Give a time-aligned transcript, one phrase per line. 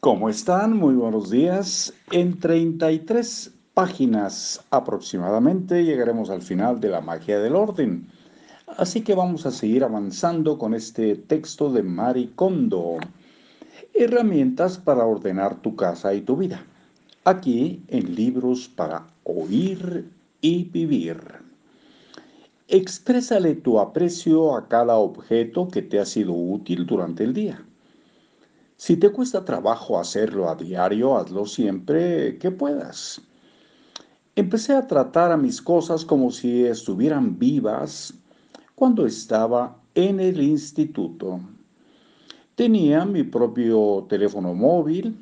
[0.00, 0.78] ¿Cómo están?
[0.78, 1.92] Muy buenos días.
[2.10, 8.06] En 33 páginas aproximadamente llegaremos al final de la magia del orden.
[8.78, 12.96] Así que vamos a seguir avanzando con este texto de Mari Kondo.
[13.92, 16.64] Herramientas para ordenar tu casa y tu vida.
[17.24, 20.10] Aquí en libros para oír
[20.40, 21.20] y vivir.
[22.68, 27.62] Exprésale tu aprecio a cada objeto que te ha sido útil durante el día.
[28.80, 33.20] Si te cuesta trabajo hacerlo a diario, hazlo siempre que puedas.
[34.34, 38.14] Empecé a tratar a mis cosas como si estuvieran vivas
[38.74, 41.40] cuando estaba en el instituto.
[42.54, 45.14] Tenía mi propio teléfono móvil.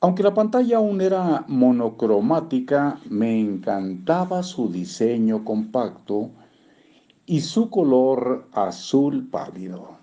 [0.00, 6.28] Aunque la pantalla aún era monocromática, me encantaba su diseño compacto
[7.24, 10.01] y su color azul pálido.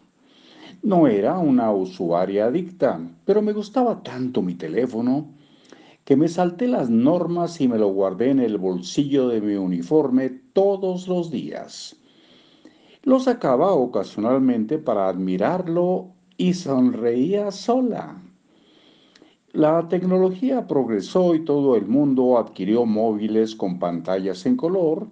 [0.84, 5.28] No era una usuaria adicta, pero me gustaba tanto mi teléfono
[6.06, 10.30] que me salté las normas y me lo guardé en el bolsillo de mi uniforme
[10.54, 11.96] todos los días.
[13.04, 16.08] Lo sacaba ocasionalmente para admirarlo
[16.38, 18.22] y sonreía sola.
[19.52, 25.08] La tecnología progresó y todo el mundo adquirió móviles con pantallas en color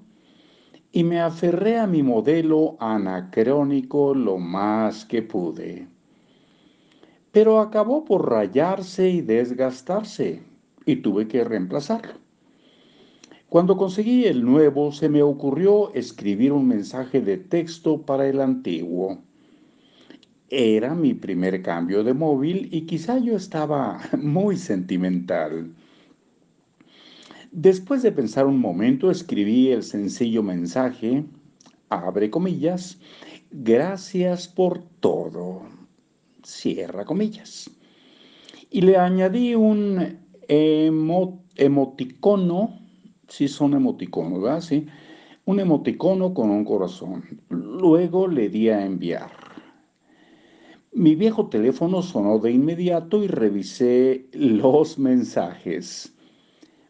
[0.92, 5.88] y me aferré a mi modelo anacrónico lo más que pude.
[7.32, 10.42] Pero acabó por rayarse y desgastarse
[10.86, 12.14] y tuve que reemplazarlo.
[13.50, 19.20] Cuando conseguí el nuevo, se me ocurrió escribir un mensaje de texto para el antiguo.
[20.50, 25.74] Era mi primer cambio de móvil y quizá yo estaba muy sentimental.
[27.60, 31.26] Después de pensar un momento, escribí el sencillo mensaje,
[31.90, 33.00] abre comillas,
[33.50, 35.64] gracias por todo,
[36.44, 37.68] cierra comillas.
[38.70, 42.78] Y le añadí un emoticono
[43.28, 44.62] sí son emoticonos, ¿verdad?
[44.62, 44.86] Sí,
[45.46, 47.23] un emoticono con un corazón.
[47.50, 49.32] Luego le di a enviar.
[50.92, 56.14] Mi viejo teléfono sonó de inmediato y revisé los mensajes.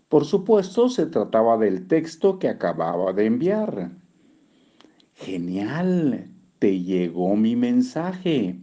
[0.09, 3.91] Por supuesto, se trataba del texto que acababa de enviar.
[5.16, 6.29] Genial,
[6.59, 8.59] te llegó mi mensaje.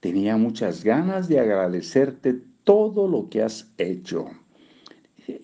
[0.00, 4.26] Tenía muchas ganas de agradecerte todo lo que has hecho.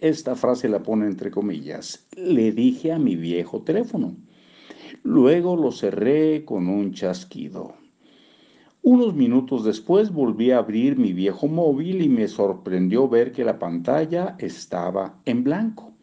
[0.01, 2.07] Esta frase la pone entre comillas.
[2.17, 4.17] Le dije a mi viejo teléfono.
[5.03, 7.75] Luego lo cerré con un chasquido.
[8.87, 13.59] Unos minutos después volví a abrir mi viejo móvil y me sorprendió ver que la
[13.59, 15.95] pantalla estaba en blanco.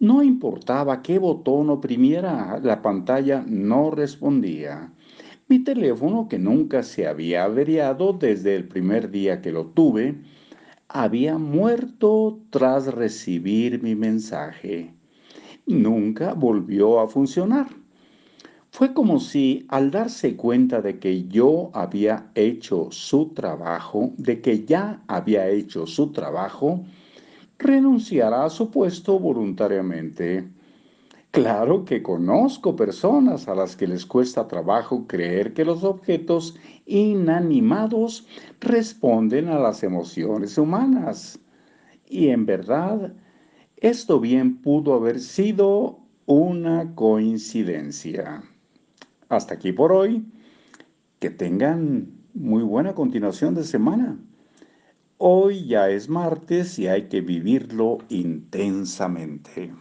[0.00, 4.92] No importaba qué botón oprimiera, la pantalla no respondía.
[5.46, 10.16] Mi teléfono, que nunca se había averiado desde el primer día que lo tuve,
[10.88, 14.92] había muerto tras recibir mi mensaje.
[15.64, 17.83] Nunca volvió a funcionar.
[18.76, 24.64] Fue como si al darse cuenta de que yo había hecho su trabajo, de que
[24.64, 26.84] ya había hecho su trabajo,
[27.56, 30.48] renunciara a su puesto voluntariamente.
[31.30, 38.26] Claro que conozco personas a las que les cuesta trabajo creer que los objetos inanimados
[38.58, 41.38] responden a las emociones humanas.
[42.08, 43.14] Y en verdad,
[43.76, 48.42] esto bien pudo haber sido una coincidencia.
[49.28, 50.24] Hasta aquí por hoy.
[51.18, 54.18] Que tengan muy buena continuación de semana.
[55.16, 59.72] Hoy ya es martes y hay que vivirlo intensamente.